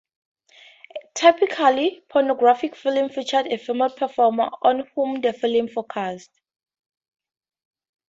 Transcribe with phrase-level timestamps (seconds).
[0.95, 6.41] A typical pornographic film featured a female performer on whom the film focused.